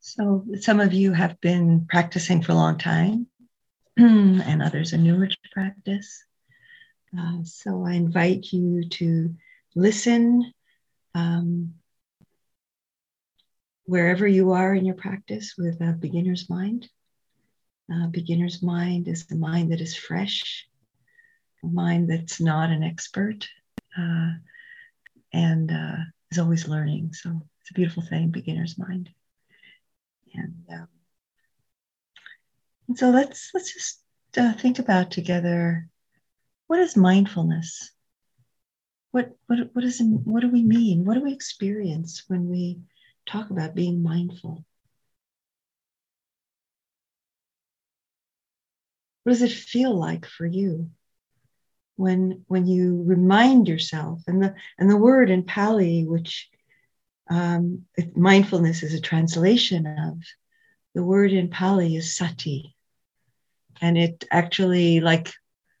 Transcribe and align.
So, 0.00 0.44
some 0.60 0.80
of 0.80 0.92
you 0.92 1.12
have 1.12 1.40
been 1.40 1.86
practicing 1.86 2.42
for 2.42 2.52
a 2.52 2.54
long 2.54 2.78
time, 2.78 3.26
and 3.96 4.62
others 4.62 4.94
are 4.94 4.98
newer 4.98 5.26
to 5.26 5.36
practice. 5.52 6.24
Uh, 7.18 7.42
so, 7.42 7.84
I 7.84 7.94
invite 7.94 8.52
you 8.52 8.88
to 8.88 9.34
listen 9.74 10.52
um, 11.14 11.74
wherever 13.86 14.26
you 14.26 14.52
are 14.52 14.72
in 14.72 14.84
your 14.84 14.94
practice 14.94 15.54
with 15.58 15.80
a 15.80 15.92
beginner's 15.92 16.48
mind. 16.48 16.88
Uh, 17.92 18.06
beginner's 18.06 18.62
mind 18.62 19.08
is 19.08 19.26
the 19.26 19.36
mind 19.36 19.72
that 19.72 19.80
is 19.80 19.96
fresh, 19.96 20.66
a 21.64 21.66
mind 21.66 22.08
that's 22.08 22.40
not 22.40 22.70
an 22.70 22.84
expert, 22.84 23.48
uh, 23.98 24.30
and 25.32 25.72
uh, 25.72 25.96
is 26.30 26.38
always 26.38 26.68
learning. 26.68 27.14
So, 27.14 27.42
it's 27.62 27.70
a 27.70 27.74
beautiful 27.74 28.04
thing, 28.04 28.30
beginner's 28.30 28.78
mind. 28.78 29.10
And, 30.38 30.54
um, 32.88 32.96
so 32.96 33.10
let's 33.10 33.50
let's 33.54 33.72
just 33.72 34.00
uh, 34.36 34.52
think 34.54 34.78
about 34.78 35.10
together 35.10 35.88
what 36.68 36.80
is 36.80 36.96
mindfulness? 36.96 37.90
What 39.10 39.36
what 39.46 39.58
what 39.72 39.84
is 39.84 40.00
what 40.24 40.40
do 40.40 40.48
we 40.48 40.62
mean? 40.62 41.04
What 41.04 41.14
do 41.14 41.22
we 41.22 41.32
experience 41.32 42.24
when 42.28 42.48
we 42.48 42.78
talk 43.26 43.50
about 43.50 43.74
being 43.74 44.02
mindful? 44.02 44.64
What 49.22 49.32
does 49.32 49.42
it 49.42 49.52
feel 49.52 49.98
like 49.98 50.26
for 50.26 50.46
you 50.46 50.90
when 51.96 52.44
when 52.46 52.66
you 52.66 53.02
remind 53.06 53.68
yourself 53.68 54.22
and 54.26 54.42
the 54.42 54.54
and 54.78 54.88
the 54.88 54.96
word 54.96 55.30
in 55.30 55.42
Pali, 55.42 56.04
which 56.04 56.48
um, 57.28 57.84
mindfulness 58.14 58.82
is 58.82 58.94
a 58.94 59.00
translation 59.00 59.86
of 59.86 60.18
the 60.94 61.02
word 61.02 61.32
in 61.32 61.48
Pali 61.48 61.96
is 61.96 62.16
sati. 62.16 62.74
And 63.80 63.96
it 63.96 64.24
actually, 64.30 65.00
like 65.00 65.32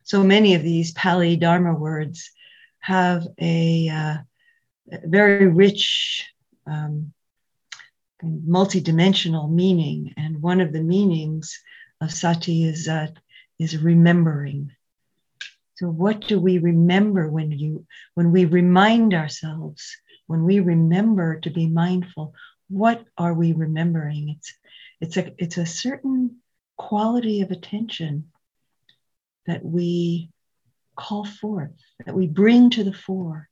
so 0.04 0.22
many 0.22 0.54
of 0.54 0.62
these 0.62 0.92
Pali 0.92 1.36
Dharma 1.36 1.74
words, 1.74 2.30
have 2.80 3.26
a, 3.40 3.88
uh, 3.88 4.16
very 5.04 5.48
rich, 5.48 6.26
um, 6.66 7.12
multidimensional 8.22 9.50
meaning. 9.50 10.14
And 10.16 10.40
one 10.40 10.60
of 10.60 10.72
the 10.72 10.82
meanings 10.82 11.58
of 12.00 12.12
sati 12.12 12.64
is, 12.64 12.88
uh, 12.88 13.08
is 13.58 13.76
remembering. 13.76 14.70
So, 15.78 15.88
what 15.88 16.22
do 16.22 16.40
we 16.40 16.58
remember 16.58 17.30
when 17.30 17.52
you 17.52 17.86
when 18.14 18.32
we 18.32 18.44
remind 18.46 19.14
ourselves 19.14 19.96
when 20.28 20.44
we 20.44 20.60
remember 20.60 21.40
to 21.40 21.50
be 21.50 21.66
mindful, 21.66 22.34
what 22.68 23.04
are 23.16 23.34
we 23.34 23.52
remembering? 23.52 24.28
It's 24.36 24.54
it's 25.00 25.16
a 25.16 25.32
it's 25.38 25.56
a 25.56 25.66
certain 25.66 26.36
quality 26.76 27.40
of 27.40 27.50
attention 27.50 28.30
that 29.46 29.64
we 29.64 30.30
call 30.94 31.24
forth, 31.24 31.70
that 32.04 32.14
we 32.14 32.26
bring 32.26 32.70
to 32.70 32.84
the 32.84 32.92
fore. 32.92 33.48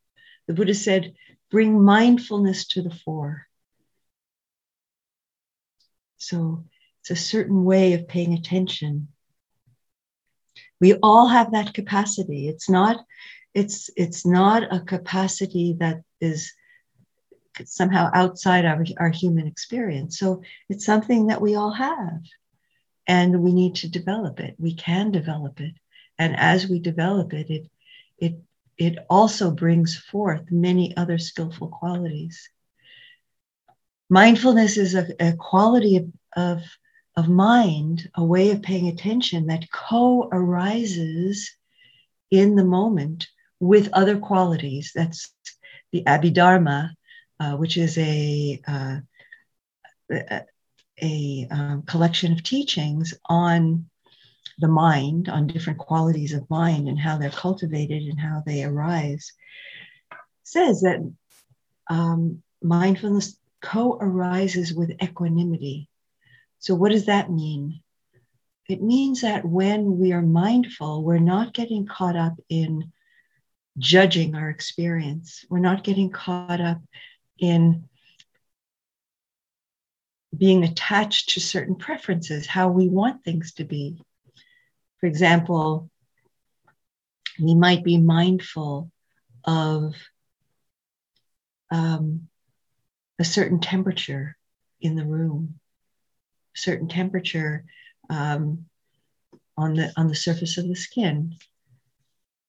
The 0.47 0.55
Buddha 0.55 0.75
said, 0.75 1.15
bring 1.51 1.83
mindfulness 1.83 2.67
to 2.69 2.83
the 2.83 2.95
fore. 3.05 3.47
So 6.19 6.65
it's 7.01 7.11
a 7.11 7.17
certain 7.17 7.65
way 7.65 7.95
of 7.95 8.07
paying 8.07 8.35
attention. 8.35 9.09
We 10.81 10.95
all 11.03 11.29
have 11.29 11.53
that 11.53 11.73
capacity. 11.73 12.49
It's 12.49 12.69
not, 12.69 13.03
it's 13.55 13.89
it's 13.97 14.27
not 14.27 14.63
a 14.75 14.81
capacity 14.81 15.77
that 15.79 16.03
is 16.21 16.53
somehow 17.65 18.11
outside 18.13 18.65
our, 18.65 18.85
our 18.99 19.11
human 19.11 19.47
experience. 19.47 20.19
So 20.19 20.43
it's 20.69 20.85
something 20.85 21.29
that 21.29 21.41
we 21.41 21.55
all 21.55 21.73
have, 21.73 22.23
and 23.07 23.43
we 23.43 23.53
need 23.53 23.77
to 23.77 23.89
develop 23.89 24.41
it. 24.41 24.55
We 24.59 24.75
can 24.75 25.11
develop 25.11 25.61
it, 25.61 25.75
and 26.19 26.37
as 26.37 26.69
we 26.69 26.79
develop 26.79 27.33
it, 27.33 27.51
it 27.51 27.71
it 28.19 28.41
it 28.79 28.99
also 29.09 29.51
brings 29.51 29.97
forth 29.97 30.51
many 30.51 30.97
other 30.97 31.19
skillful 31.19 31.69
qualities. 31.69 32.49
Mindfulness 34.09 34.77
is 34.77 34.95
a, 34.95 35.09
a 35.19 35.33
quality 35.33 35.97
of, 35.97 36.13
of, 36.37 36.63
of 37.17 37.29
mind, 37.29 38.09
a 38.15 38.25
way 38.25 38.51
of 38.51 38.63
paying 38.63 38.89
attention 38.89 39.47
that 39.47 39.71
co 39.71 40.29
arises 40.31 41.57
in 42.31 42.55
the 42.55 42.65
moment 42.65 43.27
with 43.59 43.89
other 43.93 44.19
qualities. 44.19 44.93
That's 44.95 45.33
the 45.93 46.05
Abhidharma, 46.05 46.91
uh, 47.41 47.57
which 47.57 47.77
is 47.77 47.99
a, 47.99 48.61
uh, 48.67 48.97
a, 50.11 50.43
a 51.03 51.49
um, 51.51 51.83
collection 51.83 52.33
of 52.33 52.43
teachings 52.43 53.15
on 53.27 53.87
the 54.59 54.69
mind, 54.69 55.29
on 55.29 55.47
different 55.47 55.79
qualities 55.79 56.33
of 56.33 56.49
mind 56.49 56.89
and 56.89 56.99
how 56.99 57.19
they're 57.19 57.31
cultivated 57.31 58.03
and 58.05 58.19
how 58.19 58.43
they 58.47 58.65
arise, 58.65 59.33
says 60.45 60.81
that 60.81 61.01
um, 61.89 62.43
mindfulness 62.63 63.39
co 63.61 63.99
arises 64.01 64.73
with 64.73 65.03
equanimity. 65.03 65.89
So, 66.59 66.75
what 66.75 66.93
does 66.93 67.07
that 67.07 67.31
mean? 67.31 67.83
It 68.69 68.83
means 68.83 69.21
that 69.21 69.45
when 69.45 69.99
we 69.99 70.13
are 70.13 70.23
mindful, 70.23 71.05
we're 71.05 71.19
not 71.19 71.55
getting 71.55 71.87
caught 71.87 72.17
up 72.17 72.35
in 72.49 72.93
judging 73.79 74.35
our 74.35 74.49
experience. 74.49 75.45
We're 75.49 75.59
not 75.59 75.85
getting 75.85 76.11
caught 76.11 76.61
up 76.61 76.81
in 77.39 77.89
being 80.37 80.65
attached 80.65 81.31
to 81.31 81.41
certain 81.41 81.77
preferences, 81.77 82.47
how 82.47 82.69
we 82.69 82.89
want 82.89 83.25
things 83.25 83.53
to 83.55 83.65
be. 83.65 83.99
For 85.01 85.07
example, 85.07 85.91
we 87.41 87.55
might 87.55 87.85
be 87.85 87.99
mindful 87.99 88.91
of 89.45 89.95
um, 91.71 92.29
a 93.19 93.25
certain 93.25 93.61
temperature 93.61 94.37
in 94.81 94.95
the 94.95 95.05
room, 95.05 95.59
a 96.55 96.59
certain 96.59 96.89
temperature 96.89 97.65
um, 98.11 98.67
on 99.57 99.75
the 99.75 99.93
on 99.97 100.09
the 100.09 100.15
surface 100.15 100.59
of 100.59 100.69
the 100.69 100.77
skin. 100.77 101.37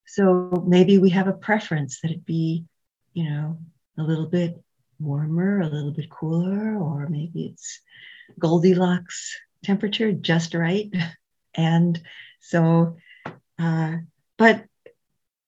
So 0.05 0.63
maybe 0.67 0.97
we 0.97 1.09
have 1.11 1.27
a 1.27 1.33
preference 1.33 2.01
that 2.01 2.11
it 2.11 2.25
be, 2.25 2.65
you 3.13 3.29
know, 3.29 3.59
a 3.97 4.03
little 4.03 4.27
bit 4.27 4.61
warmer, 4.99 5.61
a 5.61 5.67
little 5.67 5.91
bit 5.91 6.09
cooler, 6.09 6.77
or 6.77 7.07
maybe 7.07 7.47
it's 7.47 7.81
Goldilocks 8.39 9.37
temperature 9.63 10.11
just 10.11 10.53
right. 10.53 10.91
And 11.59 11.99
so, 12.39 12.97
uh, 13.57 13.95
but 14.37 14.65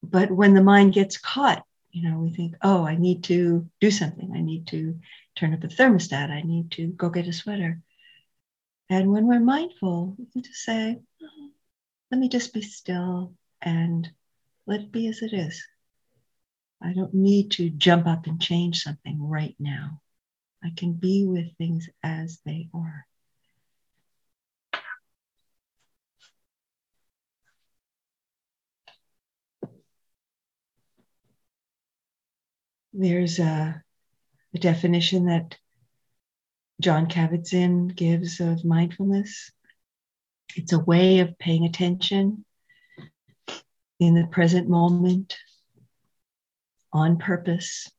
but 0.01 0.31
when 0.31 0.55
the 0.55 0.63
mind 0.63 0.93
gets 0.93 1.19
caught, 1.19 1.63
you 1.91 2.09
know, 2.09 2.17
we 2.17 2.31
think, 2.33 2.55
oh, 2.63 2.83
I 2.83 2.95
need 2.95 3.25
to 3.25 3.69
do 3.79 3.91
something. 3.91 4.31
I 4.35 4.41
need 4.41 4.65
to 4.67 4.99
turn 5.35 5.53
up 5.53 5.61
the 5.61 5.67
thermostat. 5.67 6.31
I 6.31 6.41
need 6.41 6.71
to 6.71 6.87
go 6.87 7.09
get 7.09 7.27
a 7.27 7.33
sweater. 7.33 7.79
And 8.89 9.11
when 9.11 9.27
we're 9.27 9.39
mindful, 9.39 10.15
we 10.17 10.25
can 10.33 10.41
just 10.41 10.63
say, 10.63 10.99
let 12.11 12.19
me 12.19 12.27
just 12.27 12.53
be 12.53 12.61
still 12.61 13.33
and 13.61 14.09
let 14.65 14.81
it 14.81 14.91
be 14.91 15.07
as 15.07 15.21
it 15.21 15.33
is. 15.33 15.63
I 16.81 16.93
don't 16.93 17.13
need 17.13 17.51
to 17.51 17.69
jump 17.69 18.07
up 18.07 18.25
and 18.25 18.41
change 18.41 18.81
something 18.81 19.21
right 19.21 19.55
now. 19.59 20.01
I 20.63 20.71
can 20.75 20.93
be 20.93 21.25
with 21.25 21.55
things 21.57 21.89
as 22.03 22.39
they 22.45 22.69
are. 22.73 23.05
There's 32.93 33.39
a, 33.39 33.83
a 34.53 34.57
definition 34.57 35.27
that 35.27 35.57
Jon 36.81 37.07
Kabat-Zinn 37.07 37.89
gives 37.89 38.39
of 38.39 38.65
mindfulness. 38.65 39.51
It's 40.55 40.73
a 40.73 40.79
way 40.79 41.19
of 41.19 41.37
paying 41.37 41.65
attention 41.65 42.45
in 43.99 44.15
the 44.15 44.27
present 44.27 44.67
moment 44.67 45.37
on 46.91 47.17
purpose 47.17 47.89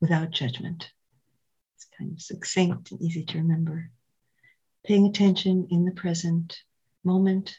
without 0.00 0.30
judgment. 0.30 0.90
It's 1.76 1.86
kind 1.98 2.12
of 2.12 2.20
succinct 2.20 2.90
and 2.90 3.00
easy 3.00 3.24
to 3.24 3.38
remember. 3.38 3.90
Paying 4.84 5.06
attention 5.06 5.68
in 5.70 5.84
the 5.84 5.92
present 5.92 6.58
moment 7.04 7.56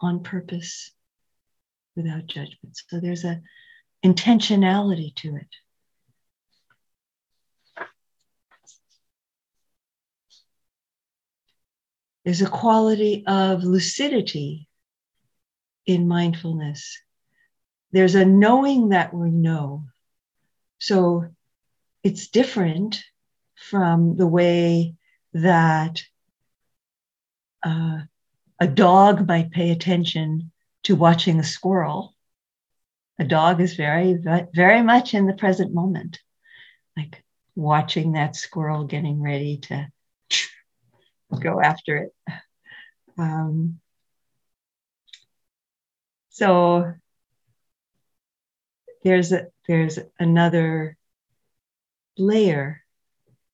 on 0.00 0.22
purpose 0.22 0.90
without 1.96 2.26
judgment. 2.26 2.78
So 2.88 3.00
there's 3.00 3.24
a 3.24 3.40
intentionality 4.04 5.14
to 5.16 5.36
it. 5.36 5.48
There's 12.24 12.42
a 12.42 12.50
quality 12.50 13.24
of 13.26 13.64
lucidity 13.64 14.68
in 15.86 16.06
mindfulness 16.06 16.98
there's 17.92 18.14
a 18.14 18.24
knowing 18.24 18.90
that 18.90 19.12
we 19.12 19.30
know. 19.30 19.84
So 20.78 21.26
it's 22.02 22.28
different 22.28 23.02
from 23.54 24.16
the 24.16 24.26
way 24.26 24.94
that 25.32 26.02
uh, 27.62 27.98
a 28.58 28.66
dog 28.66 29.26
might 29.26 29.50
pay 29.50 29.70
attention 29.70 30.50
to 30.84 30.96
watching 30.96 31.38
a 31.38 31.44
squirrel. 31.44 32.14
A 33.18 33.24
dog 33.24 33.60
is 33.60 33.74
very, 33.74 34.14
very 34.54 34.82
much 34.82 35.12
in 35.12 35.26
the 35.26 35.34
present 35.34 35.74
moment, 35.74 36.18
like 36.96 37.22
watching 37.54 38.12
that 38.12 38.34
squirrel 38.34 38.84
getting 38.84 39.20
ready 39.20 39.58
to 39.58 39.88
go 41.40 41.60
after 41.60 41.96
it. 41.98 42.14
Um, 43.18 43.80
so 46.30 46.94
there's 49.02 49.32
a, 49.32 49.46
there's 49.66 49.98
another 50.18 50.96
layer 52.16 52.82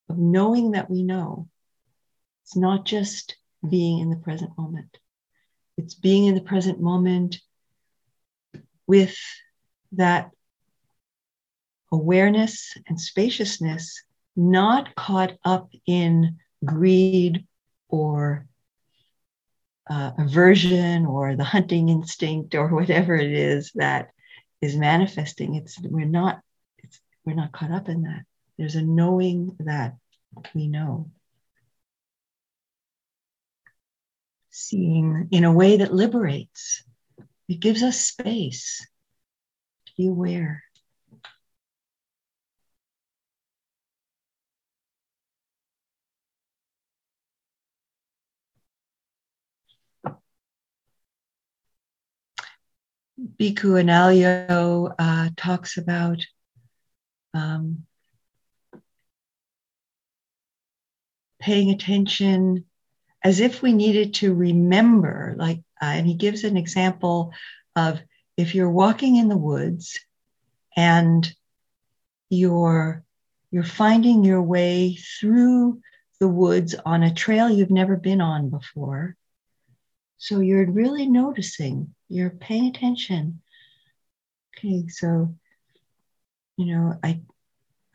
of 0.09 0.19
knowing 0.19 0.73
that 0.73 0.91
we 0.91 1.03
know. 1.03 1.49
It's 2.43 2.57
not 2.57 2.85
just 2.85 3.37
being 3.69 4.01
in 4.01 4.11
the 4.11 4.17
present 4.17 4.57
moment. 4.57 4.99
It's 5.77 5.95
being 5.95 6.27
in 6.27 6.35
the 6.35 6.41
present 6.41 6.81
moment 6.81 7.39
with 8.87 9.19
that 9.93 10.31
awareness 11.93 12.77
and 12.89 13.01
spaciousness, 13.01 14.03
not 14.37 14.95
caught 14.95 15.37
up 15.45 15.71
in 15.87 16.39
greed 16.65 17.47
or 17.89 18.47
uh, 19.89 20.13
aversion 20.19 21.07
or 21.07 21.37
the 21.37 21.45
hunting 21.45 21.89
instinct 21.89 22.55
or 22.55 22.69
whatever 22.69 23.15
it 23.15 23.33
is 23.33 23.71
that 23.75 24.11
is 24.67 24.77
manifesting. 24.77 25.55
It's 25.55 25.81
we're 25.81 26.05
not 26.05 26.41
it's, 26.79 27.01
we're 27.25 27.35
not 27.35 27.53
caught 27.53 27.71
up 27.71 27.89
in 27.89 28.03
that. 28.03 28.25
There's 28.59 28.77
a 28.77 28.83
knowing 28.83 29.57
that 29.61 29.97
we 30.55 30.69
know. 30.69 31.11
Seeing 34.51 35.29
in 35.31 35.45
a 35.45 35.53
way 35.53 35.79
that 35.79 35.95
liberates. 35.95 36.83
It 37.49 37.61
gives 37.61 37.83
us 37.83 38.01
space 38.01 38.85
to 39.87 39.93
be 39.97 40.09
aware. 40.09 40.65
Bhikkhu 53.39 53.83
Analayo 53.83 54.95
uh, 54.99 55.29
talks 55.37 55.77
about 55.77 56.25
um, 57.35 57.85
paying 61.39 61.71
attention 61.71 62.65
as 63.23 63.41
if 63.41 63.61
we 63.61 63.73
needed 63.73 64.15
to 64.15 64.33
remember, 64.35 65.35
like, 65.39 65.59
uh, 65.83 65.87
and 65.87 66.07
he 66.07 66.15
gives 66.15 66.45
an 66.45 66.57
example 66.57 67.33
of 67.75 68.01
if 68.37 68.55
you're 68.55 68.71
walking 68.71 69.17
in 69.17 69.29
the 69.29 69.37
woods 69.37 69.99
and 70.77 71.31
you're 72.31 73.03
you're 73.51 73.63
finding 73.63 74.25
your 74.25 74.43
way 74.43 74.95
through 74.95 75.81
the 76.21 76.29
woods 76.29 76.75
on 76.85 77.03
a 77.03 77.15
trail 77.15 77.49
you've 77.49 77.71
never 77.71 77.97
been 77.97 78.21
on 78.21 78.51
before 78.51 79.17
so 80.19 80.41
you're 80.41 80.71
really 80.71 81.07
noticing 81.07 81.95
you're 82.09 82.31
paying 82.31 82.67
attention 82.67 83.41
okay 84.57 84.87
so 84.89 85.35
you 86.57 86.67
know 86.67 86.99
i 87.03 87.21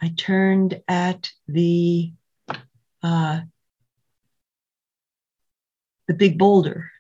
i 0.02 0.10
turned 0.18 0.82
at 0.88 1.32
the 1.48 2.12
uh, 3.04 3.42
the 6.08 6.14
big 6.14 6.38
boulder 6.38 6.92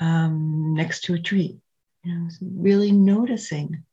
um, 0.00 0.74
next 0.74 1.04
to 1.04 1.14
a 1.14 1.18
tree. 1.18 1.58
You 2.04 2.14
know, 2.14 2.28
really 2.40 2.92
noticing 2.92 3.84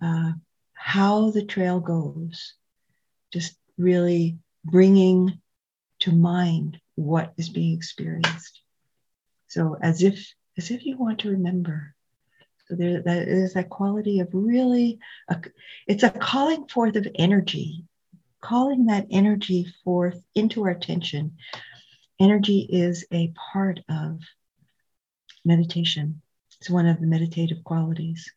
uh, 0.00 0.32
how 0.74 1.30
the 1.30 1.44
trail 1.44 1.80
goes, 1.80 2.54
just 3.32 3.56
really 3.76 4.38
bringing 4.64 5.40
to 6.00 6.12
mind 6.12 6.80
what 6.94 7.32
is 7.36 7.48
being 7.48 7.76
experienced. 7.76 8.60
So 9.48 9.76
as 9.80 10.02
if 10.02 10.32
as 10.58 10.70
if 10.70 10.84
you 10.84 10.96
want 10.96 11.20
to 11.20 11.30
remember. 11.30 11.94
So 12.68 12.76
there 12.76 13.02
that 13.02 13.28
is 13.28 13.54
that 13.54 13.68
quality 13.68 14.20
of 14.20 14.28
really 14.32 14.98
a, 15.28 15.40
it's 15.86 16.02
a 16.02 16.10
calling 16.10 16.68
forth 16.68 16.96
of 16.96 17.06
energy 17.14 17.84
calling 18.42 18.86
that 18.86 19.06
energy 19.10 19.72
forth 19.84 20.20
into 20.34 20.64
our 20.64 20.70
attention. 20.70 21.36
Energy 22.20 22.66
is 22.70 23.06
a 23.10 23.32
part 23.52 23.80
of 23.88 24.20
meditation. 25.44 26.20
It's 26.60 26.68
one 26.68 26.86
of 26.86 27.00
the 27.00 27.06
meditative 27.06 27.64
qualities. 27.64 28.30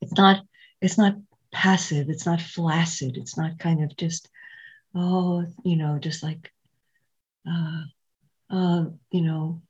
It's 0.00 0.12
not, 0.12 0.44
it's 0.80 0.96
not 0.96 1.16
passive, 1.52 2.08
it's 2.08 2.24
not 2.24 2.40
flaccid, 2.40 3.16
it's 3.16 3.36
not 3.36 3.58
kind 3.58 3.82
of 3.82 3.96
just, 3.96 4.28
oh, 4.94 5.44
you 5.64 5.76
know, 5.76 5.98
just 5.98 6.22
like 6.22 6.52
uh, 7.50 7.82
uh, 8.50 8.84
you 9.10 9.22
know, 9.22 9.62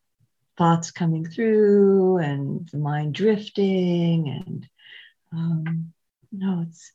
thoughts 0.61 0.91
coming 0.91 1.25
through 1.25 2.19
and 2.19 2.69
the 2.69 2.77
mind 2.77 3.15
drifting 3.15 4.29
and 4.29 4.69
um, 5.33 5.95
no, 6.31 6.67
it's 6.69 6.93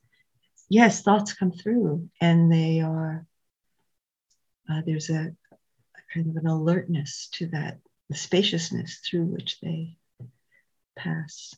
yes, 0.70 1.02
thoughts 1.02 1.34
come 1.34 1.52
through 1.52 2.08
and 2.22 2.52
they 2.52 2.82
are, 2.82 3.26
uh, 4.70 4.82
there's 4.86 5.10
a, 5.10 5.32
a, 5.32 6.14
kind 6.14 6.30
of 6.30 6.36
an 6.36 6.46
alertness 6.46 7.28
to 7.34 7.48
that, 7.48 7.80
the 8.08 8.16
spaciousness 8.16 9.00
through 9.00 9.24
which 9.24 9.60
they 9.62 9.98
pass. 10.96 11.56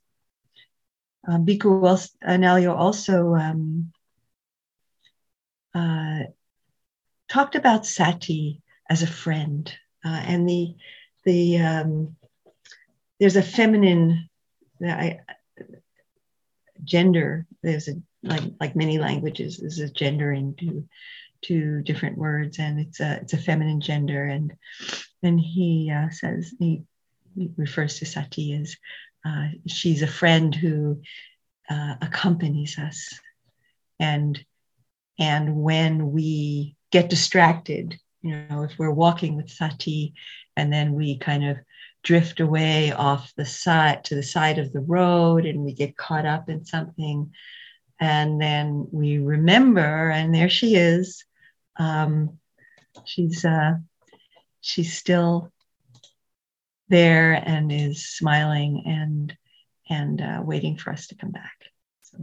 Um, 1.27 1.45
Bhikkhu 1.45 1.81
Analayo 2.25 2.74
also 2.74 3.36
um, 3.36 3.92
uh, 5.75 6.19
talked 7.27 7.56
about 7.56 7.86
sati 7.86 8.62
as 8.89 9.03
a 9.03 9.07
friend 9.07 9.69
uh, 10.06 10.21
and 10.25 10.48
the, 10.48 10.75
the 11.27 11.59
um, 11.59 12.15
there's 13.19 13.35
a 13.35 13.44
feminine 13.44 14.29
I, 14.81 15.19
gender, 16.83 17.45
there's 17.62 17.89
a 17.89 17.95
like 18.24 18.44
like 18.59 18.75
many 18.75 18.97
languages 18.97 19.57
There's 19.57 19.79
a 19.79 19.89
gendering 19.89 20.56
to 20.59 20.88
to 21.44 21.81
different 21.83 22.18
words 22.18 22.57
and 22.59 22.79
it's 22.79 23.00
a 23.01 23.19
it's 23.21 23.34
a 23.34 23.38
feminine 23.38 23.81
gender. 23.81 24.24
And 24.24 24.53
and 25.22 25.38
he 25.39 25.91
uh, 25.93 26.10
says 26.12 26.53
he, 26.57 26.84
he, 27.36 27.51
refers 27.57 28.00
to 28.00 28.05
sati 28.05 28.53
as 28.53 28.77
uh, 29.25 29.50
she's 29.67 30.03
a 30.03 30.07
friend 30.07 30.55
who 30.55 31.01
uh, 31.69 31.96
accompanies 32.01 32.79
us. 32.79 33.19
And 34.00 34.39
and 35.19 35.57
when 35.57 36.12
we 36.13 36.77
get 36.89 37.10
distracted 37.10 38.00
you 38.21 38.36
know 38.50 38.63
if 38.63 38.77
we're 38.77 38.91
walking 38.91 39.36
with 39.36 39.50
sati 39.50 40.13
and 40.55 40.71
then 40.71 40.93
we 40.93 41.17
kind 41.17 41.45
of 41.45 41.57
drift 42.03 42.39
away 42.39 42.91
off 42.91 43.33
the 43.36 43.45
side 43.45 44.03
to 44.03 44.15
the 44.15 44.24
side 44.24 44.59
of 44.59 44.71
the 44.71 44.79
road 44.79 45.45
and 45.45 45.59
we 45.59 45.74
get 45.74 45.97
caught 45.97 46.25
up 46.25 46.50
in 46.50 46.63
something 46.65 47.31
and 48.00 48.39
then 48.39 48.88
we 48.91 49.17
remember 49.17 50.09
and 50.09 50.33
there 50.33 50.50
she 50.50 50.75
is 50.75 51.25
um, 51.77 52.39
she's 53.05 53.45
uh, 53.45 53.74
she's 54.62 54.97
still 54.97 55.51
there 56.89 57.33
and 57.33 57.71
is 57.71 58.07
smiling 58.07 58.83
and 58.86 59.36
and 59.89 60.21
uh, 60.21 60.41
waiting 60.43 60.77
for 60.77 60.91
us 60.91 61.07
to 61.07 61.15
come 61.15 61.31
back. 61.31 61.57
So 62.03 62.17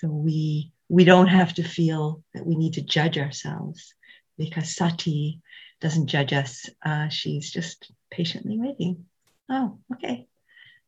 so 0.00 0.08
we 0.08 0.72
we 0.88 1.04
don't 1.04 1.28
have 1.28 1.54
to 1.54 1.62
feel 1.62 2.22
that 2.34 2.46
we 2.46 2.56
need 2.56 2.74
to 2.74 2.82
judge 2.82 3.18
ourselves 3.18 3.94
because 4.40 4.74
sati 4.76 5.40
doesn't 5.80 6.08
judge 6.08 6.32
us. 6.32 6.68
Uh, 6.84 7.08
she's 7.08 7.50
just 7.50 7.92
patiently 8.10 8.58
waiting. 8.58 9.06
Oh 9.48 9.78
okay. 9.92 10.26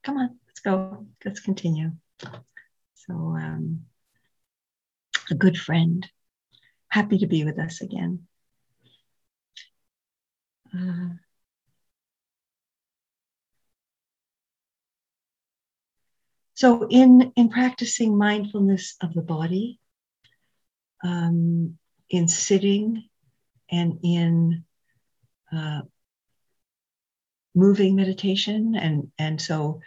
Come 0.02 0.18
on 0.18 0.38
let's 0.52 0.60
go. 0.60 1.06
Let's 1.24 1.40
continue. 1.40 1.92
So, 2.94 3.14
um, 3.14 3.86
a 5.30 5.34
good 5.34 5.56
friend, 5.56 6.06
happy 6.88 7.18
to 7.18 7.26
be 7.26 7.44
with 7.44 7.58
us 7.58 7.80
again. 7.80 8.26
Uh, 10.74 11.16
so, 16.54 16.86
in 16.88 17.32
in 17.36 17.48
practicing 17.48 18.16
mindfulness 18.16 18.96
of 19.00 19.14
the 19.14 19.22
body, 19.22 19.80
um, 21.02 21.78
in 22.10 22.28
sitting, 22.28 23.08
and 23.72 23.98
in 24.04 24.64
uh, 25.52 25.82
moving 27.54 27.96
meditation, 27.96 28.76
and 28.76 29.08
and 29.18 29.40
so 29.40 29.80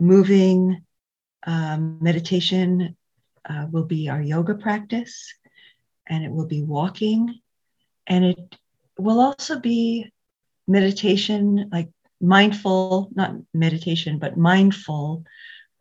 moving 0.00 0.84
um, 1.46 1.98
meditation 2.00 2.96
uh, 3.48 3.66
will 3.72 3.84
be 3.84 4.08
our 4.08 4.22
yoga 4.22 4.54
practice, 4.54 5.34
and 6.08 6.24
it 6.24 6.30
will 6.32 6.46
be 6.46 6.62
walking, 6.62 7.40
and 8.06 8.24
it 8.24 8.56
will 8.98 9.20
also 9.20 9.58
be 9.58 10.12
meditation, 10.68 11.70
like 11.72 11.90
mindful, 12.20 13.10
not 13.14 13.34
meditation, 13.54 14.18
but 14.18 14.36
mindful 14.36 15.24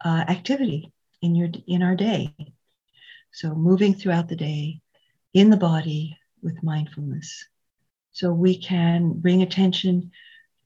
uh, 0.04 0.24
activity 0.30 0.92
in 1.22 1.36
your 1.36 1.50
in 1.68 1.84
our 1.84 1.96
day. 1.96 2.36
So 3.32 3.54
moving 3.56 3.94
throughout 3.94 4.30
the 4.30 4.36
day 4.36 4.82
in 5.34 5.50
the 5.50 5.58
body 5.58 6.18
with 6.42 6.64
mindfulness. 6.64 7.46
So 8.12 8.32
we 8.32 8.58
can 8.58 9.14
bring 9.14 9.42
attention 9.42 10.12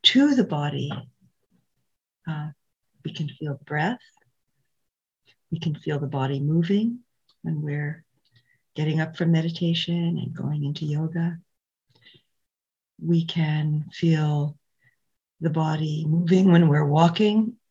to 0.03 0.35
the 0.35 0.43
body. 0.43 0.91
Uh, 2.27 2.49
we 3.03 3.13
can 3.13 3.29
feel 3.29 3.59
breath. 3.65 3.99
We 5.51 5.59
can 5.59 5.75
feel 5.75 5.99
the 5.99 6.07
body 6.07 6.39
moving 6.39 6.99
when 7.41 7.61
we're 7.61 8.03
getting 8.75 8.99
up 8.99 9.17
from 9.17 9.31
meditation 9.31 10.17
and 10.17 10.33
going 10.35 10.63
into 10.63 10.85
yoga. 10.85 11.37
We 13.01 13.25
can 13.25 13.85
feel 13.93 14.57
the 15.41 15.49
body 15.49 16.05
moving 16.07 16.51
when 16.51 16.69
we're 16.69 16.85
walking, 16.85 17.57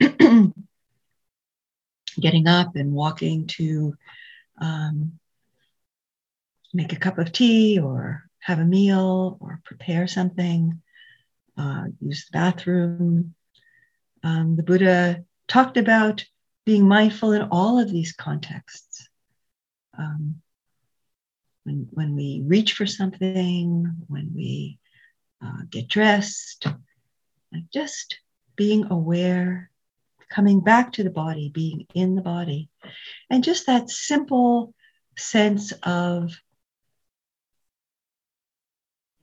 getting 2.20 2.46
up 2.46 2.76
and 2.76 2.92
walking 2.92 3.46
to 3.46 3.94
um, 4.60 5.18
make 6.72 6.92
a 6.92 6.96
cup 6.96 7.18
of 7.18 7.32
tea 7.32 7.78
or 7.78 8.24
have 8.40 8.58
a 8.58 8.64
meal 8.64 9.36
or 9.40 9.60
prepare 9.64 10.06
something, 10.06 10.82
uh, 11.56 11.84
use 12.00 12.26
the 12.26 12.36
bathroom. 12.36 13.34
Um, 14.22 14.56
the 14.56 14.62
Buddha 14.62 15.24
talked 15.48 15.76
about 15.76 16.24
being 16.64 16.86
mindful 16.86 17.32
in 17.32 17.42
all 17.50 17.78
of 17.78 17.90
these 17.90 18.12
contexts. 18.12 19.08
Um, 19.98 20.40
when, 21.64 21.88
when 21.90 22.16
we 22.16 22.42
reach 22.44 22.72
for 22.72 22.86
something, 22.86 23.86
when 24.08 24.32
we 24.34 24.78
uh, 25.44 25.62
get 25.70 25.88
dressed, 25.88 26.66
just 27.72 28.18
being 28.56 28.90
aware, 28.90 29.70
coming 30.30 30.60
back 30.60 30.92
to 30.92 31.04
the 31.04 31.10
body, 31.10 31.50
being 31.50 31.86
in 31.94 32.14
the 32.14 32.22
body, 32.22 32.68
and 33.30 33.44
just 33.44 33.66
that 33.66 33.90
simple 33.90 34.74
sense 35.18 35.72
of 35.82 36.32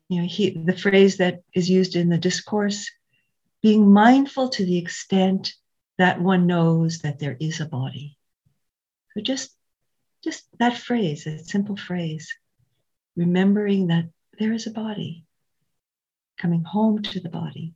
you 0.09 0.21
know 0.21 0.27
he, 0.27 0.51
the 0.51 0.77
phrase 0.77 1.17
that 1.17 1.41
is 1.53 1.69
used 1.69 1.95
in 1.95 2.09
the 2.09 2.17
discourse 2.17 2.91
being 3.61 3.91
mindful 3.91 4.49
to 4.49 4.65
the 4.65 4.77
extent 4.77 5.53
that 5.97 6.21
one 6.21 6.47
knows 6.47 6.99
that 6.99 7.19
there 7.19 7.37
is 7.39 7.59
a 7.61 7.65
body. 7.65 8.17
So 9.13 9.21
just 9.21 9.51
just 10.23 10.45
that 10.59 10.77
phrase 10.77 11.25
that 11.25 11.45
simple 11.45 11.77
phrase 11.77 12.33
remembering 13.15 13.87
that 13.87 14.05
there 14.39 14.53
is 14.53 14.67
a 14.67 14.71
body 14.71 15.25
coming 16.37 16.63
home 16.63 17.01
to 17.01 17.19
the 17.19 17.29
body 17.29 17.73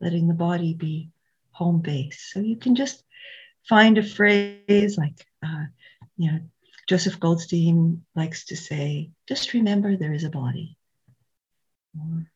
letting 0.00 0.28
the 0.28 0.34
body 0.34 0.74
be 0.74 1.10
home 1.52 1.80
base. 1.80 2.30
So 2.32 2.40
you 2.40 2.56
can 2.56 2.74
just 2.74 3.02
find 3.68 3.98
a 3.98 4.02
phrase 4.02 4.96
like 4.98 5.26
uh, 5.44 5.64
you 6.16 6.30
know 6.30 6.40
joseph 6.88 7.18
goldstein 7.18 8.02
likes 8.14 8.46
to 8.46 8.56
say 8.56 9.10
just 9.26 9.54
remember 9.54 9.96
there 9.96 10.12
is 10.12 10.24
a 10.24 10.30
body 10.30 10.76
or, 11.98 12.26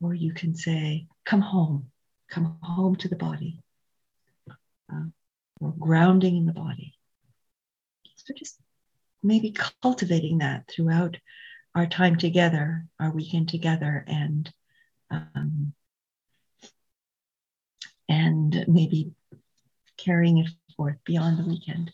or 0.00 0.14
you 0.14 0.32
can 0.32 0.54
say, 0.54 1.06
come 1.24 1.40
home, 1.40 1.90
come 2.28 2.56
home 2.62 2.96
to 2.96 3.08
the 3.08 3.16
body, 3.16 3.62
uh, 4.92 5.04
or 5.60 5.74
grounding 5.78 6.36
in 6.36 6.46
the 6.46 6.52
body. 6.52 6.94
So 8.16 8.34
just 8.36 8.58
maybe 9.22 9.54
cultivating 9.82 10.38
that 10.38 10.68
throughout 10.68 11.16
our 11.74 11.86
time 11.86 12.16
together, 12.16 12.86
our 13.00 13.10
weekend 13.10 13.48
together, 13.48 14.04
and 14.06 14.52
um, 15.10 15.72
and 18.08 18.64
maybe 18.68 19.12
carrying 19.96 20.38
it 20.38 20.48
forth 20.76 20.96
beyond 21.04 21.38
the 21.38 21.48
weekend. 21.48 21.92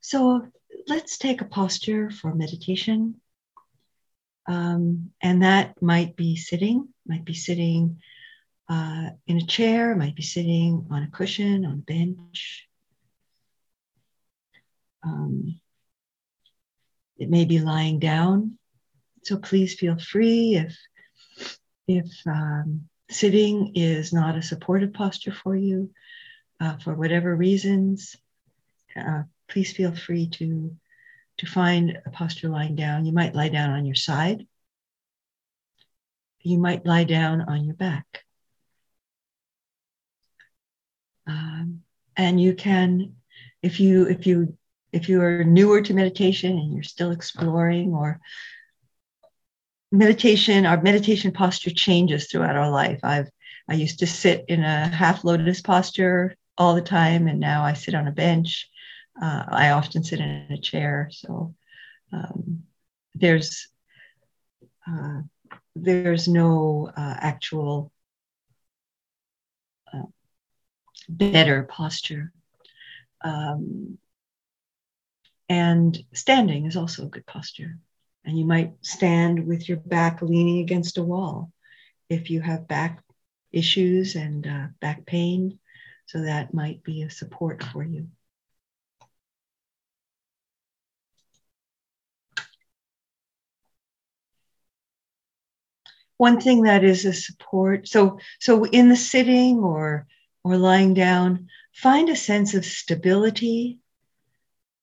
So 0.00 0.46
let's 0.86 1.18
take 1.18 1.40
a 1.40 1.46
posture 1.46 2.10
for 2.10 2.34
meditation. 2.34 3.20
Um, 4.46 5.10
and 5.22 5.42
that 5.42 5.80
might 5.80 6.16
be 6.16 6.36
sitting, 6.36 6.88
might 7.06 7.24
be 7.24 7.34
sitting 7.34 8.00
uh, 8.68 9.10
in 9.26 9.38
a 9.38 9.46
chair, 9.46 9.94
might 9.94 10.16
be 10.16 10.22
sitting 10.22 10.86
on 10.90 11.02
a 11.02 11.10
cushion, 11.10 11.64
on 11.64 11.72
a 11.72 11.76
bench. 11.76 12.68
Um, 15.02 15.60
it 17.18 17.30
may 17.30 17.44
be 17.44 17.60
lying 17.60 17.98
down. 17.98 18.58
So 19.22 19.38
please 19.38 19.74
feel 19.74 19.98
free 19.98 20.56
if 20.56 20.76
if 21.86 22.06
um, 22.26 22.88
sitting 23.10 23.72
is 23.74 24.12
not 24.12 24.36
a 24.36 24.42
supportive 24.42 24.92
posture 24.94 25.32
for 25.32 25.54
you, 25.54 25.90
uh, 26.60 26.76
for 26.78 26.94
whatever 26.94 27.34
reasons, 27.34 28.16
uh, 28.96 29.22
please 29.48 29.72
feel 29.72 29.94
free 29.94 30.28
to 30.28 30.74
to 31.38 31.46
find 31.46 31.98
a 32.06 32.10
posture 32.10 32.48
lying 32.48 32.76
down. 32.76 33.06
You 33.06 33.12
might 33.12 33.34
lie 33.34 33.48
down 33.48 33.70
on 33.70 33.84
your 33.84 33.94
side. 33.94 34.46
You 36.40 36.58
might 36.58 36.86
lie 36.86 37.04
down 37.04 37.42
on 37.42 37.64
your 37.64 37.74
back. 37.74 38.24
Um, 41.26 41.82
and 42.16 42.40
you 42.40 42.54
can, 42.54 43.14
if 43.62 43.80
you 43.80 44.06
if 44.06 44.26
you 44.26 44.56
if 44.92 45.08
you 45.08 45.22
are 45.22 45.42
newer 45.42 45.80
to 45.82 45.94
meditation 45.94 46.52
and 46.52 46.72
you're 46.72 46.82
still 46.82 47.10
exploring, 47.10 47.94
or 47.94 48.20
meditation, 49.90 50.66
our 50.66 50.80
meditation 50.82 51.32
posture 51.32 51.70
changes 51.70 52.26
throughout 52.26 52.56
our 52.56 52.70
life. 52.70 53.00
I've 53.02 53.30
I 53.68 53.74
used 53.74 54.00
to 54.00 54.06
sit 54.06 54.44
in 54.48 54.62
a 54.62 54.88
half 54.88 55.24
lotus 55.24 55.62
posture 55.62 56.36
all 56.58 56.74
the 56.74 56.82
time, 56.82 57.26
and 57.26 57.40
now 57.40 57.64
I 57.64 57.72
sit 57.72 57.94
on 57.94 58.06
a 58.06 58.12
bench. 58.12 58.68
Uh, 59.20 59.44
I 59.48 59.70
often 59.70 60.02
sit 60.04 60.20
in 60.20 60.30
a 60.30 60.38
chair, 60.38 60.90
so 60.94 61.34
um, 62.12 62.62
there's 63.14 63.68
uh, 64.88 65.22
there's 65.76 66.28
no 66.28 66.90
uh, 66.96 67.16
actual 67.20 67.92
uh, 69.92 70.02
better 71.08 71.62
posture. 71.64 72.32
Um, 73.24 73.98
and 75.48 75.98
standing 76.12 76.66
is 76.66 76.76
also 76.76 77.04
a 77.04 77.08
good 77.10 77.26
posture. 77.26 77.78
And 78.24 78.38
you 78.38 78.44
might 78.46 78.72
stand 78.82 79.46
with 79.46 79.68
your 79.68 79.78
back 79.78 80.22
leaning 80.22 80.60
against 80.60 80.98
a 80.98 81.02
wall 81.02 81.50
if 82.08 82.30
you 82.30 82.40
have 82.40 82.68
back 82.68 83.02
issues 83.52 84.14
and 84.16 84.46
uh, 84.46 84.66
back 84.80 85.06
pain. 85.06 85.58
So 86.06 86.22
that 86.22 86.54
might 86.54 86.82
be 86.84 87.02
a 87.02 87.10
support 87.10 87.62
for 87.62 87.82
you. 87.84 88.08
One 96.16 96.40
thing 96.40 96.62
that 96.62 96.84
is 96.84 97.04
a 97.04 97.12
support. 97.12 97.88
So 97.88 98.18
so 98.40 98.64
in 98.64 98.88
the 98.88 98.96
sitting 98.96 99.58
or 99.58 100.06
or 100.42 100.56
lying 100.56 100.94
down 100.94 101.48
find 101.72 102.08
a 102.08 102.16
sense 102.16 102.54
of 102.54 102.64
stability 102.64 103.80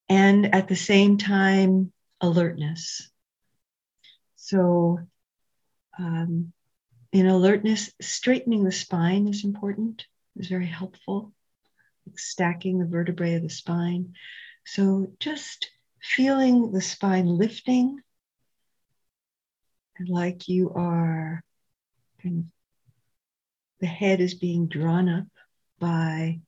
and 0.09 0.53
at 0.53 0.67
the 0.67 0.75
same 0.75 1.17
time 1.17 1.93
alertness. 2.19 3.09
So 4.35 4.99
um, 5.97 6.51
in 7.11 7.27
alertness 7.27 7.91
straightening 8.01 8.63
the 8.63 8.71
spine 8.71 9.27
is 9.27 9.43
important. 9.43 10.05
Is 10.37 10.47
very 10.47 10.67
helpful. 10.67 11.33
Like 12.07 12.17
stacking 12.17 12.79
the 12.79 12.85
vertebrae 12.85 13.35
of 13.35 13.43
the 13.43 13.49
spine. 13.49 14.13
So 14.65 15.11
just 15.19 15.69
feeling 16.01 16.71
the 16.71 16.81
spine 16.81 17.27
lifting 17.27 18.01
like 20.07 20.47
you 20.47 20.71
are 20.73 21.43
kind 22.21 22.39
of 22.39 22.45
the 23.79 23.87
head 23.87 24.21
is 24.21 24.35
being 24.35 24.67
drawn 24.67 25.09
up 25.09 25.25
by 25.79 26.39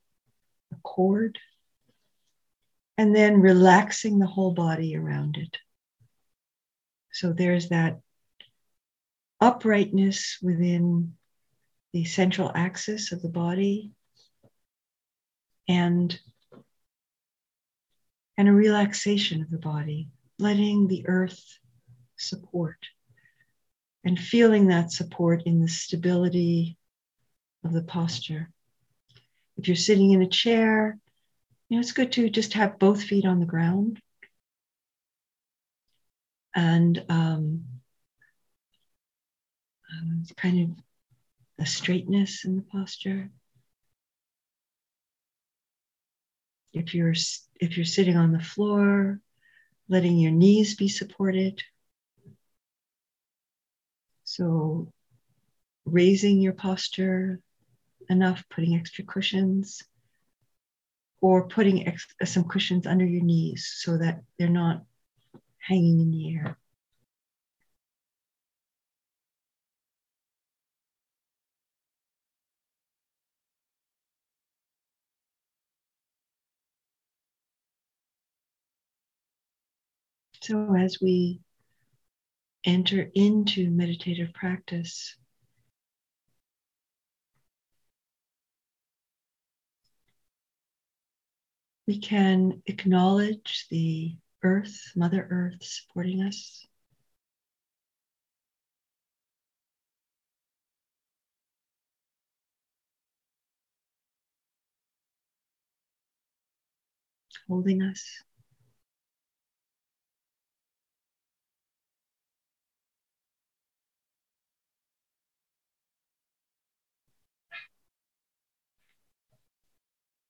a 0.72 0.76
cord 0.84 1.40
and 2.98 3.16
then 3.16 3.42
relaxing 3.42 4.20
the 4.20 4.28
whole 4.28 4.54
body 4.54 4.96
around 4.96 5.38
it. 5.38 5.58
So 7.12 7.34
there's 7.34 7.70
that 7.70 8.00
uprightness 9.42 10.38
within 10.42 11.16
the 11.92 12.06
central 12.06 12.52
axis 12.54 13.12
of 13.12 13.22
the 13.22 13.30
body 13.30 13.92
and 15.68 16.18
and 18.36 18.48
a 18.48 18.54
relaxation 18.54 19.42
of 19.42 19.52
the 19.52 19.60
body, 19.60 20.10
letting 20.40 20.88
the 20.88 21.06
earth 21.08 21.60
support 22.18 22.78
and 24.04 24.20
feeling 24.20 24.68
that 24.68 24.92
support 24.92 25.44
in 25.46 25.62
the 25.62 25.68
stability 25.68 26.78
of 27.64 27.74
the 27.74 27.84
posture. 27.84 28.50
If 29.58 29.68
you're 29.68 29.76
sitting 29.76 30.12
in 30.12 30.22
a 30.22 30.28
chair, 30.28 30.98
you 31.70 31.78
know, 31.78 31.82
it's 31.82 31.92
good 31.94 32.12
to 32.14 32.30
just 32.30 32.54
have 32.54 32.80
both 32.80 33.04
feet 33.04 33.26
on 33.26 33.40
the 33.40 33.46
ground. 33.46 34.00
and 36.56 37.04
um, 37.10 37.64
uh, 39.92 40.34
kind 40.38 40.62
of 40.62 40.84
a 41.60 41.66
straightness 41.66 42.46
in 42.46 42.56
the 42.56 42.62
posture. 42.62 43.30
If 46.74 46.94
you're 46.94 47.14
if 47.60 47.78
you're 47.78 47.86
sitting 47.86 48.18
on 48.18 48.32
the 48.32 48.40
floor, 48.40 49.20
letting 49.88 50.18
your 50.18 50.32
knees 50.32 50.76
be 50.76 50.88
supported. 50.88 51.62
So 54.36 54.92
raising 55.86 56.42
your 56.42 56.54
posture 56.54 57.40
enough, 58.10 58.44
putting 58.50 58.76
extra 58.76 59.06
cushions, 59.06 59.84
or 61.22 61.48
putting 61.48 61.88
ex- 61.88 62.14
uh, 62.22 62.26
some 62.26 62.44
cushions 62.48 62.86
under 62.86 63.06
your 63.06 63.24
knees 63.24 63.72
so 63.78 63.98
that 63.98 64.22
they're 64.38 64.50
not 64.50 64.84
hanging 65.60 66.00
in 66.02 66.12
the 66.12 66.36
air. 66.36 66.60
So, 80.42 80.76
as 80.76 81.00
we 81.02 81.43
enter 82.66 83.10
into 83.14 83.70
meditative 83.72 84.34
practice, 84.34 85.16
we 91.88 92.00
can 92.00 92.62
acknowledge 92.66 93.68
the 93.70 94.16
earth, 94.44 94.92
Mother 94.96 95.28
Earth, 95.30 95.64
supporting 95.64 96.22
us. 96.22 96.66
Holding 107.48 107.82
us. 107.84 108.24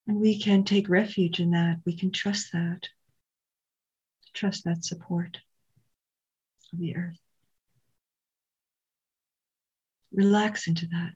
And 0.07 0.19
we 0.19 0.39
can 0.39 0.63
take 0.63 0.89
refuge 0.89 1.39
in 1.39 1.51
that. 1.51 1.77
We 1.85 1.95
can 1.95 2.11
trust 2.11 2.51
that. 2.51 2.89
Trust 4.33 4.65
that 4.65 4.83
support 4.83 5.39
of 6.73 6.79
the 6.79 6.95
earth. 6.95 7.19
Relax 10.11 10.67
into 10.67 10.87
that. 10.87 11.13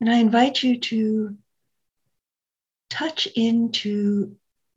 And 0.00 0.10
I 0.10 0.18
invite 0.18 0.62
you 0.62 0.78
to 0.80 1.36
touch 2.90 3.26
into 3.34 4.36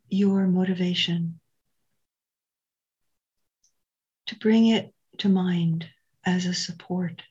your 0.09 0.47
motivation 0.47 1.39
to 4.29 4.35
bring 4.35 4.67
it 4.67 4.93
to 5.17 5.27
mind 5.27 5.87
as 6.23 6.45
a 6.45 6.53
support 6.53 7.23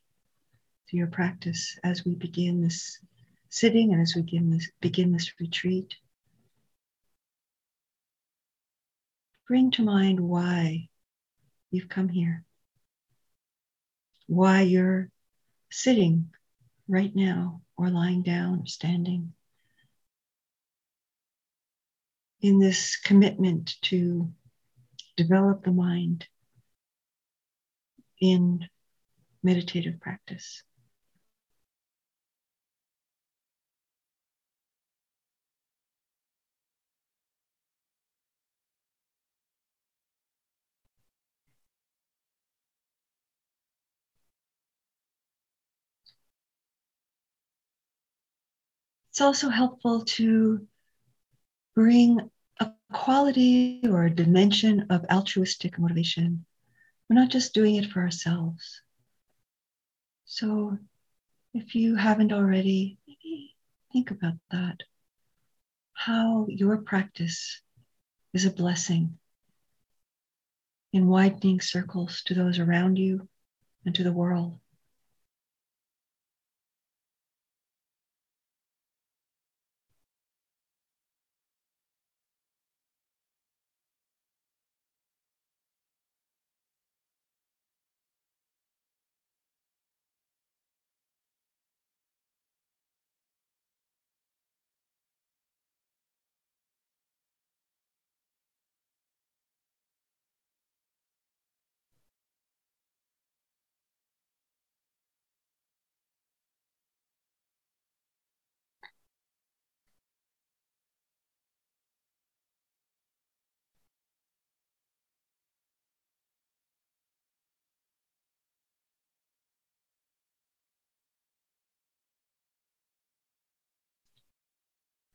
to 0.88 0.96
your 0.96 1.06
practice 1.06 1.78
as 1.84 2.04
we 2.04 2.16
begin 2.16 2.60
this 2.60 2.98
sitting 3.50 3.92
and 3.92 4.02
as 4.02 4.16
we 4.16 4.22
begin 4.22 4.50
this, 4.50 4.68
begin 4.80 5.12
this 5.12 5.30
retreat. 5.38 5.94
Bring 9.46 9.70
to 9.72 9.84
mind 9.84 10.18
why 10.18 10.88
you've 11.70 11.88
come 11.88 12.08
here, 12.08 12.42
why 14.26 14.62
you're 14.62 15.08
sitting 15.70 16.30
right 16.88 17.14
now, 17.14 17.62
or 17.76 17.90
lying 17.90 18.22
down, 18.22 18.62
or 18.62 18.66
standing. 18.66 19.34
In 22.40 22.58
this 22.58 22.96
commitment 22.96 23.76
to 23.82 24.32
develop 25.16 25.62
the 25.62 25.70
mind 25.70 26.26
in 28.20 28.68
meditative 29.42 30.00
practice. 30.00 30.62
It's 49.10 49.20
also 49.20 49.48
helpful 49.48 50.04
to 50.04 50.66
bring 51.74 52.30
a 52.60 52.72
quality 52.92 53.80
or 53.84 54.04
a 54.04 54.14
dimension 54.14 54.86
of 54.90 55.04
altruistic 55.10 55.78
motivation 55.78 56.44
we're 57.08 57.20
not 57.20 57.30
just 57.30 57.54
doing 57.54 57.76
it 57.76 57.90
for 57.90 58.00
ourselves. 58.00 58.82
So 60.26 60.78
if 61.54 61.74
you 61.74 61.96
haven't 61.96 62.32
already, 62.32 62.98
maybe 63.06 63.54
think 63.92 64.10
about 64.10 64.34
that. 64.50 64.82
How 65.94 66.46
your 66.48 66.76
practice 66.78 67.60
is 68.32 68.44
a 68.44 68.50
blessing 68.50 69.18
in 70.92 71.06
widening 71.06 71.60
circles 71.60 72.22
to 72.26 72.34
those 72.34 72.58
around 72.58 72.98
you 72.98 73.28
and 73.84 73.94
to 73.94 74.04
the 74.04 74.12
world. 74.12 74.58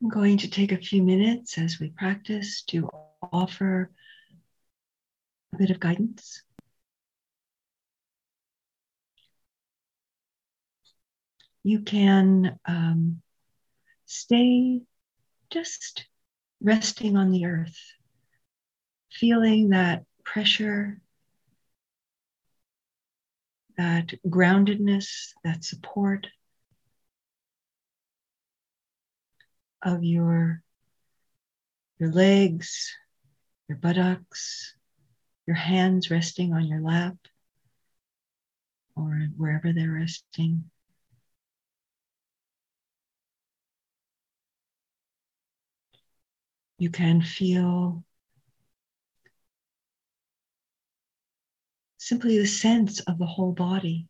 I'm 0.04 0.10
going 0.10 0.40
to 0.40 0.50
take 0.50 0.74
a 0.74 0.78
few 0.78 1.02
minutes 1.02 1.58
as 1.58 1.80
we 1.80 1.90
practice 1.90 2.64
to 2.64 2.90
offer 3.32 3.90
a 5.54 5.58
bit 5.58 5.70
of 5.70 5.80
guidance. 5.80 6.44
You 11.64 11.80
can 11.84 12.60
um, 12.66 13.22
stay 14.06 14.82
just 15.50 16.06
resting 16.60 17.16
on 17.16 17.32
the 17.32 17.46
earth, 17.46 17.80
feeling 19.10 19.70
that 19.70 20.04
pressure, 20.26 21.00
that 23.78 24.12
groundedness, 24.28 25.30
that 25.46 25.64
support 25.64 26.28
of 29.84 30.04
your, 30.04 30.62
your 32.00 32.12
legs, 32.12 32.92
your 33.68 33.78
buttocks, 33.78 34.76
your 35.46 35.56
hands 35.56 36.10
resting 36.10 36.54
on 36.54 36.66
your 36.66 36.82
lap 36.82 37.16
or 38.96 39.28
wherever 39.36 39.74
they're 39.74 39.92
resting. 39.92 40.70
You 46.78 46.90
can 46.90 47.22
feel 47.22 48.04
simply 51.98 52.38
the 52.38 52.46
sense 52.46 53.00
of 53.02 53.18
the 53.18 53.26
whole 53.26 53.54
body. 53.54 54.08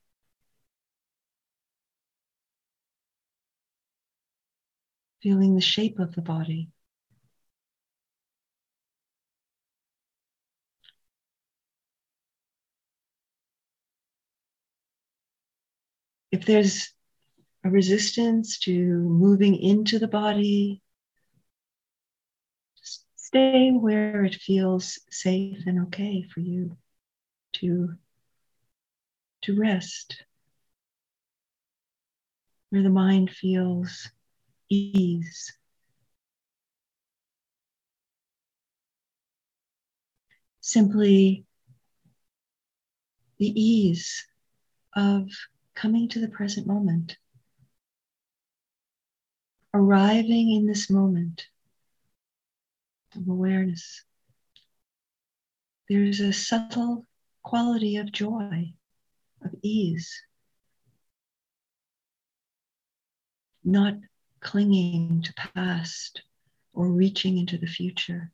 Feeling 5.23 5.55
the 5.55 5.61
shape 5.61 5.99
of 5.99 6.13
the 6.15 6.21
body. 6.21 6.69
If 16.31 16.45
there's 16.45 16.89
a 17.63 17.69
resistance 17.69 18.59
to 18.59 18.71
moving 18.71 19.55
into 19.55 19.97
the 19.97 20.09
body, 20.09 20.81
just 22.77 23.05
stay 23.15 23.71
where 23.71 24.25
it 24.25 24.35
feels 24.35 24.99
safe 25.09 25.63
and 25.65 25.83
okay 25.83 26.23
for 26.33 26.41
you 26.41 26.75
to, 27.53 27.95
to 29.43 29.55
rest, 29.55 30.23
where 32.71 32.83
the 32.83 32.89
mind 32.89 33.29
feels 33.29 34.09
ease. 34.73 35.53
Simply 40.61 41.45
the 43.37 43.61
ease 43.61 44.25
of 44.95 45.29
coming 45.75 46.07
to 46.09 46.19
the 46.19 46.29
present 46.29 46.67
moment, 46.67 47.17
arriving 49.73 50.51
in 50.51 50.65
this 50.65 50.89
moment 50.89 51.47
of 53.15 53.27
awareness. 53.27 54.03
There's 55.89 56.19
a 56.21 56.31
subtle 56.31 57.05
quality 57.43 57.97
of 57.97 58.11
joy, 58.11 58.73
of 59.43 59.51
ease, 59.61 60.23
not 63.63 63.95
clinging 64.43 65.23
to 65.23 65.33
past 65.33 66.21
or 66.73 66.87
reaching 66.87 67.37
into 67.37 67.57
the 67.57 67.67
future. 67.67 68.31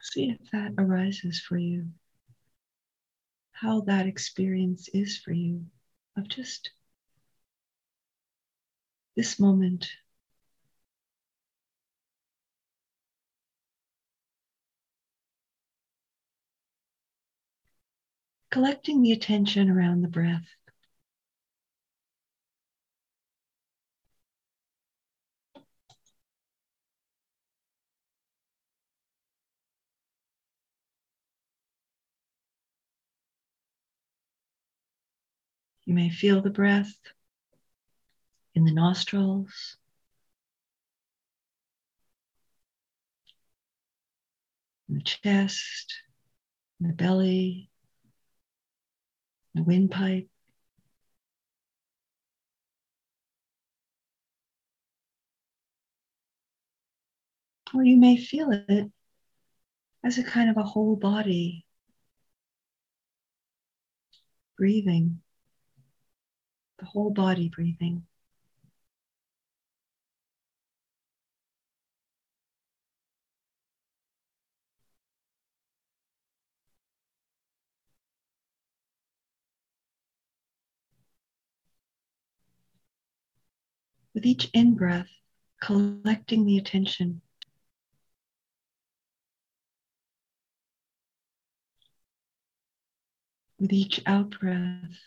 See 0.00 0.30
if 0.30 0.50
that 0.50 0.74
arises 0.78 1.40
for 1.40 1.56
you. 1.56 1.88
How 3.52 3.82
that 3.82 4.06
experience 4.06 4.88
is 4.92 5.16
for 5.18 5.32
you 5.32 5.66
of 6.16 6.28
just 6.28 6.70
this 9.16 9.38
moment. 9.38 9.88
Collecting 18.52 19.00
the 19.00 19.12
attention 19.12 19.70
around 19.70 20.02
the 20.02 20.08
breath. 20.08 20.44
You 35.86 35.94
may 35.94 36.10
feel 36.10 36.42
the 36.42 36.50
breath 36.50 36.94
in 38.54 38.66
the 38.66 38.72
nostrils. 38.74 39.78
In 44.90 44.96
the 44.96 45.00
chest, 45.00 45.94
in 46.78 46.88
the 46.88 46.92
belly, 46.92 47.70
the 49.54 49.62
windpipe. 49.62 50.28
Or 57.74 57.82
you 57.84 57.96
may 57.96 58.16
feel 58.16 58.50
it 58.50 58.92
as 60.04 60.18
a 60.18 60.22
kind 60.24 60.50
of 60.50 60.56
a 60.58 60.62
whole 60.62 60.96
body 60.96 61.64
breathing 64.56 65.22
the 66.82 66.86
whole 66.86 67.10
body 67.10 67.48
breathing. 67.48 68.04
With 84.14 84.26
each 84.26 84.50
in 84.52 84.74
breath, 84.74 85.08
collecting 85.60 86.44
the 86.44 86.58
attention. 86.58 87.22
With 93.58 93.72
each 93.72 94.00
out 94.06 94.38
breath, 94.38 94.98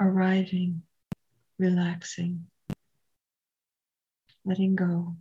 arriving, 0.00 0.82
relaxing, 1.58 2.46
letting 4.44 4.76
go. 4.76 5.16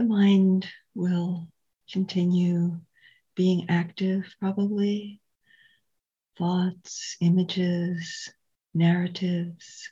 The 0.00 0.06
mind 0.06 0.66
will 0.94 1.46
continue 1.92 2.80
being 3.34 3.66
active, 3.68 4.34
probably. 4.40 5.20
Thoughts, 6.38 7.18
images, 7.20 8.32
narratives. 8.72 9.90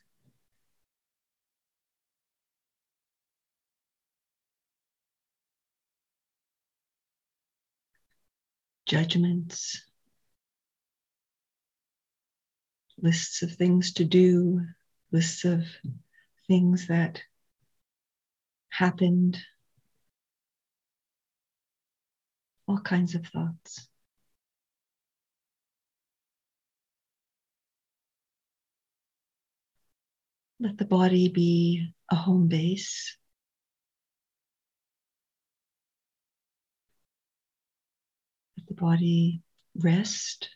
Judgments, 8.86 9.84
lists 12.96 13.42
of 13.42 13.52
things 13.52 13.92
to 13.92 14.06
do, 14.06 14.62
lists 15.12 15.44
of 15.44 15.64
things 16.46 16.86
that 16.86 17.20
happened, 18.70 19.36
all 22.68 22.78
kinds 22.78 23.14
of 23.14 23.26
thoughts. 23.26 23.88
Let 30.60 30.76
the 30.76 30.84
body 30.84 31.28
be 31.28 31.94
a 32.10 32.16
home 32.16 32.48
base. 32.48 33.16
Let 38.58 38.66
the 38.66 38.74
body 38.74 39.42
rest. 39.74 40.50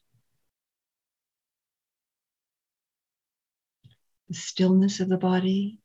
The 4.29 4.35
stillness 4.35 5.01
of 5.01 5.09
the 5.09 5.17
body, 5.17 5.79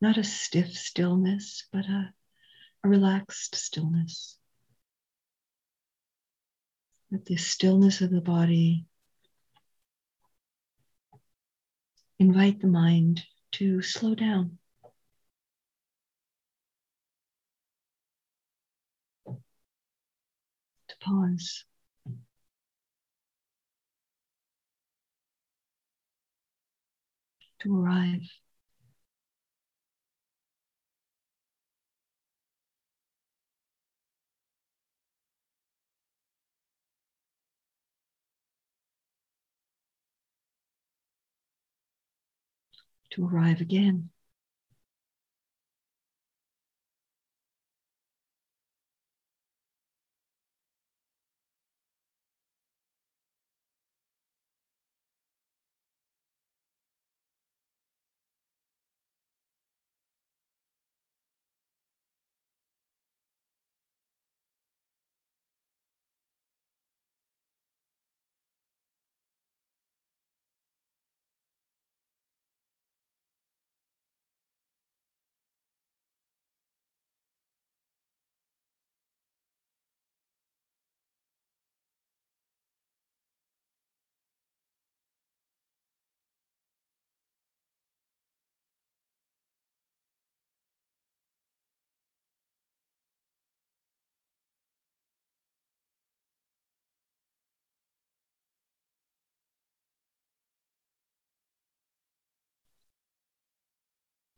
not 0.00 0.18
a 0.18 0.24
stiff 0.24 0.72
stillness, 0.76 1.66
but 1.72 1.86
a, 1.86 2.12
a 2.84 2.88
relaxed 2.88 3.54
stillness. 3.54 4.35
Let 7.10 7.24
the 7.24 7.36
stillness 7.36 8.00
of 8.00 8.10
the 8.10 8.20
body 8.20 8.84
invite 12.18 12.60
the 12.60 12.66
mind 12.66 13.24
to 13.52 13.80
slow 13.80 14.14
down. 14.14 14.58
To 20.88 20.96
pause. 21.00 21.64
To 27.60 27.80
arrive. 27.80 28.22
To 43.16 43.26
arrive 43.26 43.60
again. 43.60 44.10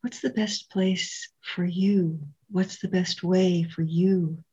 What's 0.01 0.21
the 0.21 0.29
best 0.29 0.69
place 0.69 1.29
for 1.41 1.65
you? 1.65 2.19
What's 2.49 2.79
the 2.79 2.87
best 2.87 3.23
way 3.23 3.63
for 3.63 3.81
you 3.81 4.43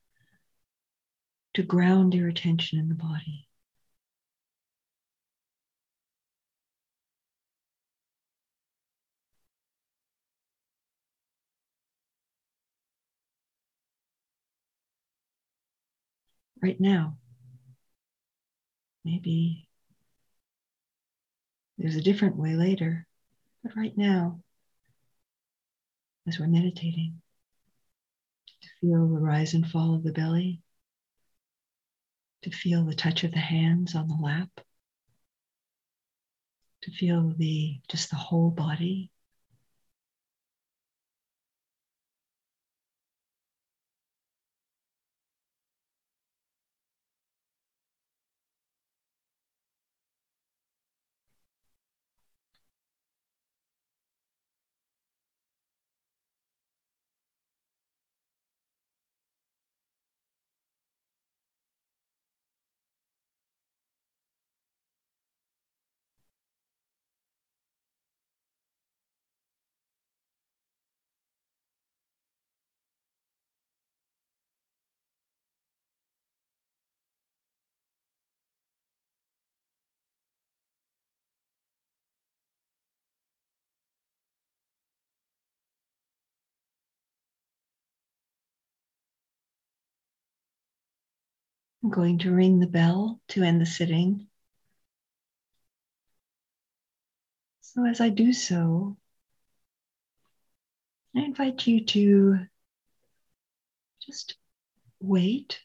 to 1.54 1.62
ground 1.62 2.14
your 2.14 2.28
attention 2.28 2.78
in 2.78 2.88
the 2.88 2.94
body? 2.94 3.48
Right 16.62 16.80
now. 16.80 17.18
Maybe 19.04 19.68
there's 21.78 21.96
a 21.96 22.02
different 22.02 22.36
way 22.36 22.54
later, 22.54 23.06
but 23.62 23.76
right 23.76 23.96
now, 23.96 24.42
as 26.26 26.38
we're 26.38 26.46
meditating, 26.46 27.20
to 28.62 28.68
feel 28.80 29.08
the 29.08 29.18
rise 29.20 29.54
and 29.54 29.66
fall 29.66 29.94
of 29.94 30.02
the 30.02 30.12
belly, 30.12 30.62
to 32.42 32.50
feel 32.50 32.84
the 32.84 32.94
touch 32.94 33.24
of 33.24 33.32
the 33.32 33.38
hands 33.38 33.94
on 33.94 34.08
the 34.08 34.14
lap, 34.14 34.48
to 36.82 36.90
feel 36.90 37.32
the 37.36 37.80
just 37.88 38.10
the 38.10 38.16
whole 38.16 38.50
body. 38.50 39.10
I'm 91.86 91.92
going 91.92 92.18
to 92.18 92.32
ring 92.32 92.58
the 92.58 92.66
bell 92.66 93.20
to 93.28 93.44
end 93.44 93.60
the 93.60 93.64
sitting. 93.64 94.26
So, 97.60 97.86
as 97.86 98.00
I 98.00 98.08
do 98.08 98.32
so, 98.32 98.96
I 101.14 101.20
invite 101.20 101.64
you 101.68 101.84
to 101.84 102.40
just 104.04 104.34
wait 104.98 105.60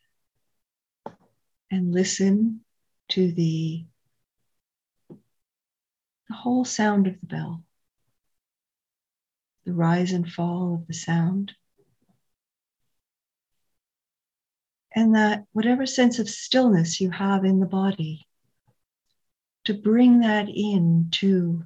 and 1.71 1.91
listen 1.91 2.61
to 3.09 3.31
the, 3.31 3.83
the 5.09 6.35
whole 6.35 6.65
sound 6.65 7.07
of 7.07 7.19
the 7.19 7.25
bell, 7.25 7.63
the 9.65 9.73
rise 9.73 10.11
and 10.11 10.31
fall 10.31 10.75
of 10.75 10.85
the 10.85 10.93
sound. 10.93 11.55
And 14.93 15.15
that 15.15 15.45
whatever 15.53 15.85
sense 15.85 16.19
of 16.19 16.29
stillness 16.29 16.99
you 16.99 17.09
have 17.09 17.45
in 17.45 17.59
the 17.59 17.65
body, 17.65 18.27
to 19.65 19.73
bring 19.73 20.19
that 20.19 20.49
in 20.49 21.07
to 21.11 21.63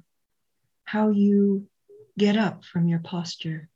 how 0.84 1.10
you 1.10 1.66
get 2.18 2.36
up 2.36 2.64
from 2.64 2.88
your 2.88 3.00
posture 3.00 3.68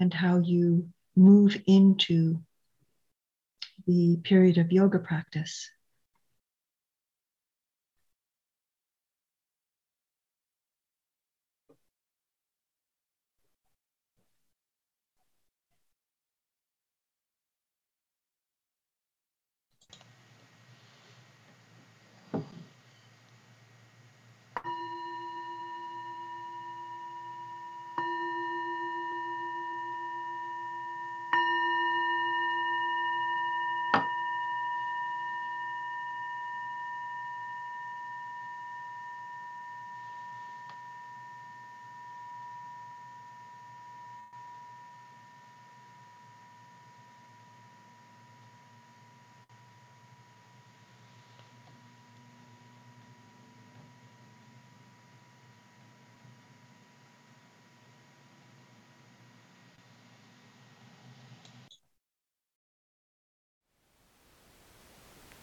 and 0.00 0.12
how 0.12 0.38
you 0.38 0.88
move 1.16 1.60
into 1.66 2.40
the 3.86 4.16
period 4.22 4.58
of 4.58 4.70
yoga 4.70 4.98
practice. 4.98 5.70